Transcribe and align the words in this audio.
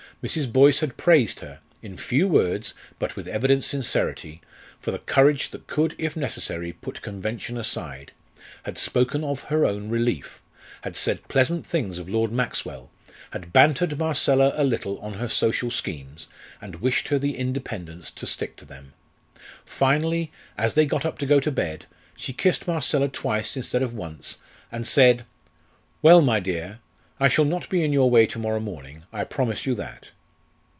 Mrs. 0.21 0.53
Boyce 0.53 0.81
had 0.81 0.97
praised 0.97 1.39
her 1.39 1.61
in 1.81 1.97
few 1.97 2.27
words, 2.27 2.75
but 2.99 3.15
with 3.15 3.27
evident 3.27 3.63
sincerity 3.63 4.39
for 4.79 4.91
the 4.91 4.99
courage 4.99 5.49
that 5.49 5.65
could, 5.65 5.95
if 5.97 6.15
necessary, 6.15 6.71
put 6.73 7.01
convention 7.01 7.57
aside; 7.57 8.11
had 8.61 8.77
spoken 8.77 9.23
of 9.23 9.45
her 9.45 9.65
own 9.65 9.89
relief; 9.89 10.39
had 10.81 10.95
said 10.95 11.27
pleasant 11.27 11.65
things 11.65 11.97
of 11.97 12.07
Lord 12.07 12.31
Maxwell; 12.31 12.91
had 13.31 13.51
bantered 13.51 13.97
Marcella 13.97 14.53
a 14.55 14.63
little 14.63 14.99
on 14.99 15.15
her 15.15 15.27
social 15.27 15.71
schemes, 15.71 16.27
and 16.61 16.75
wished 16.81 17.07
her 17.07 17.17
the 17.17 17.35
independence 17.35 18.11
to 18.11 18.27
stick 18.27 18.55
to 18.57 18.65
them. 18.65 18.93
Finally, 19.65 20.31
as 20.55 20.75
they 20.75 20.85
got 20.85 21.03
up 21.03 21.17
to 21.17 21.25
go 21.25 21.39
to 21.39 21.51
bed, 21.51 21.87
she 22.15 22.31
kissed 22.31 22.67
Marcella 22.67 23.07
twice 23.07 23.57
instead 23.57 23.81
of 23.81 23.95
once, 23.95 24.37
and 24.71 24.87
said: 24.87 25.25
"Well, 26.03 26.21
my 26.21 26.39
dear, 26.39 26.77
I 27.19 27.27
shall 27.27 27.45
not 27.45 27.69
be 27.69 27.83
in 27.83 27.93
your 27.93 28.09
way 28.09 28.25
to 28.25 28.39
morrow 28.39 28.59
morning; 28.59 29.03
I 29.13 29.25
promise 29.25 29.67
you 29.67 29.75
that." 29.75 30.09